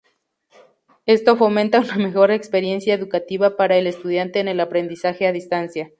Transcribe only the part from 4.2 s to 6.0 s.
en el aprendizaje a distancia.